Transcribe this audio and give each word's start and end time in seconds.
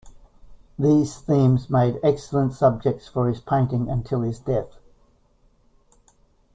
These 0.79 1.19
themes 1.19 1.69
made 1.69 1.99
excellent 2.03 2.53
subjects 2.53 3.07
for 3.07 3.27
his 3.29 3.39
painting 3.39 3.87
until 3.87 4.21
his 4.21 4.39
death. 4.39 4.79